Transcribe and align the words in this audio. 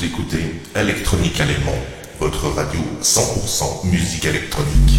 Vous 0.00 0.06
écoutez 0.06 0.62
Electronique 0.74 1.38
Allemand, 1.42 1.76
votre 2.20 2.46
radio 2.48 2.80
100% 3.02 3.86
musique 3.86 4.24
électronique. 4.24 4.98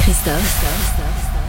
Christophe, 0.00 0.64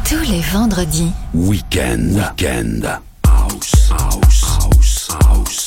tous 0.08 0.32
les 0.32 0.40
vendredis. 0.40 1.12
Weekend, 1.34 2.14
weekend, 2.16 3.00
house, 3.28 3.92
house, 4.00 4.46
house, 4.62 5.08
house. 5.28 5.63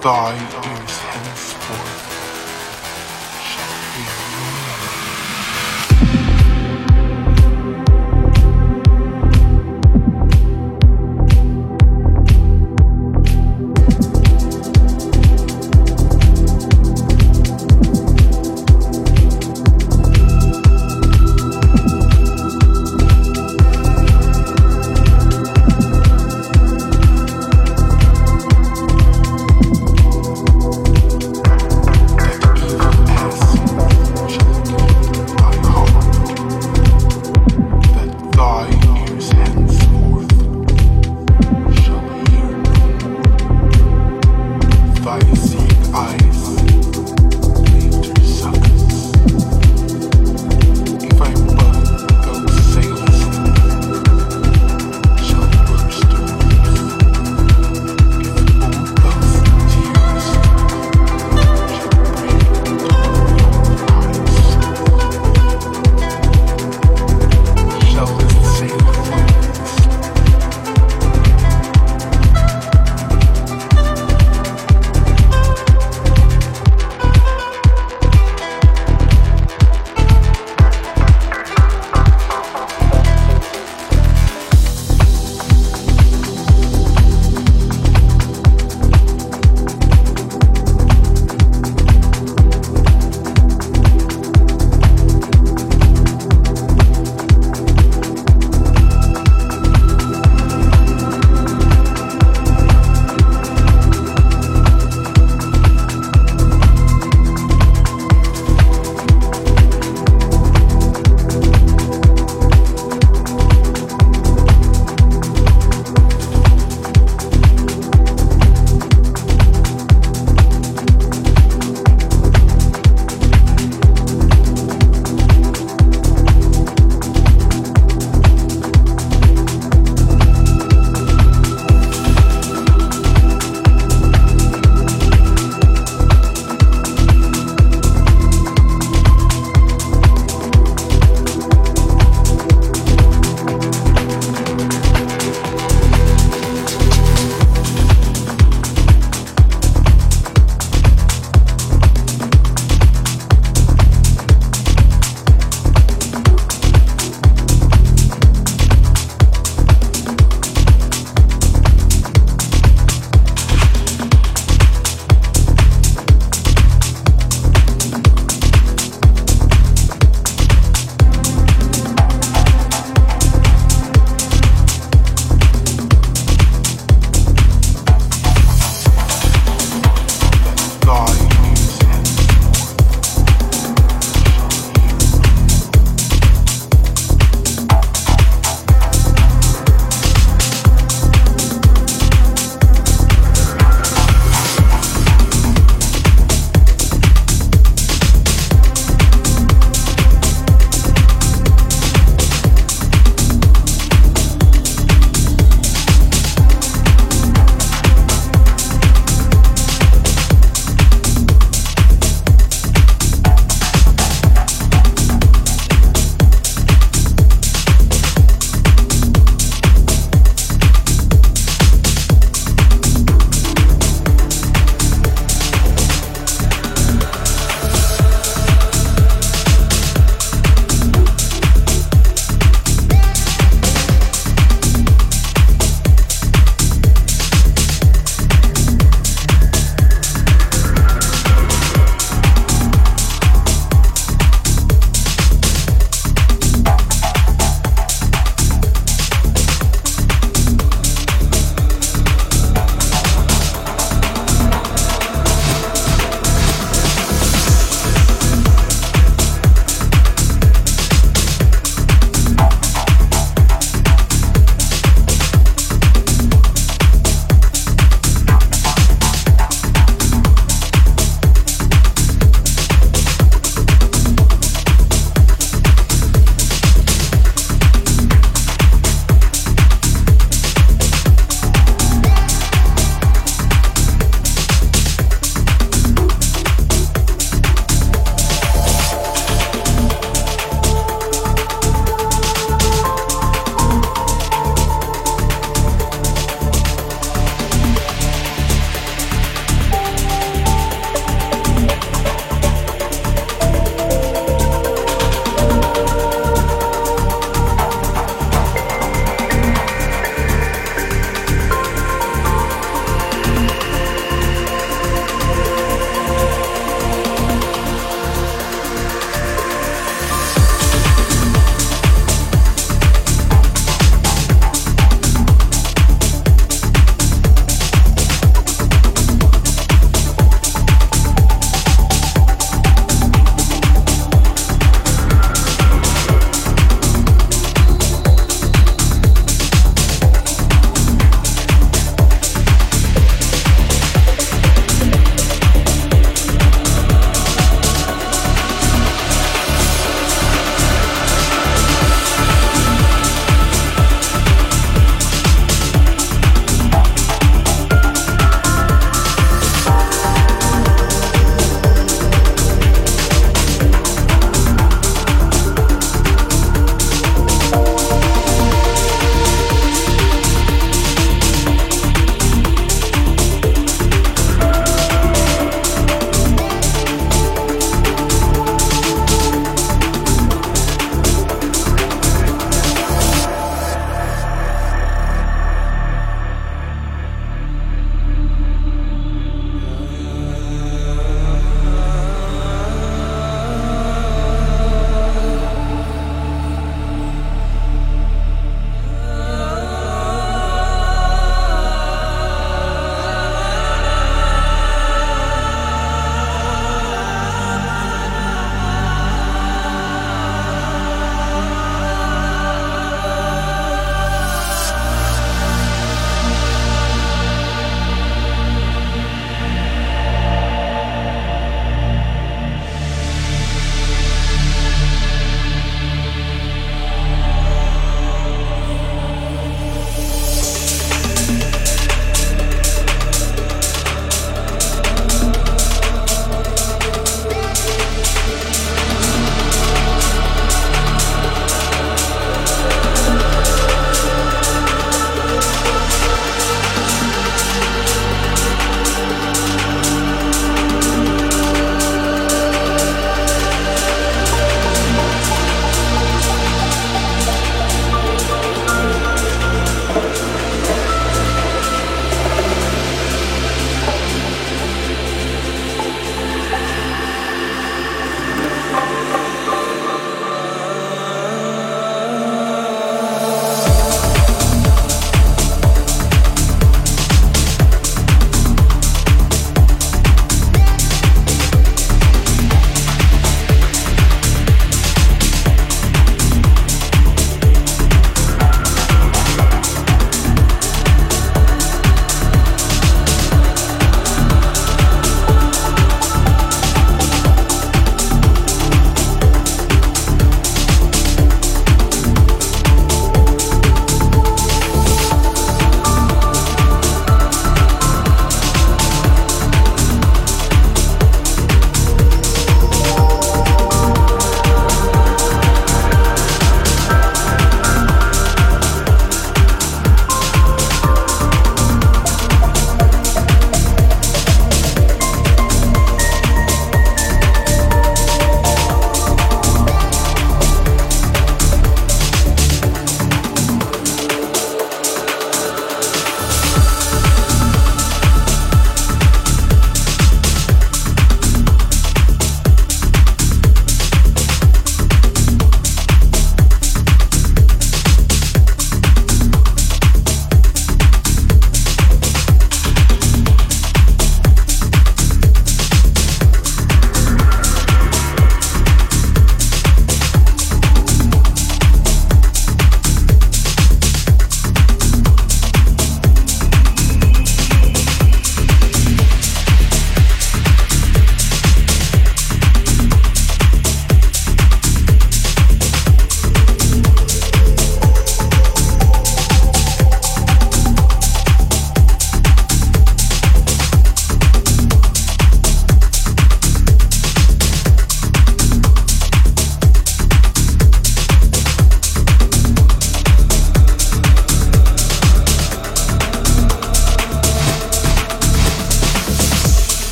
die. 0.00 0.79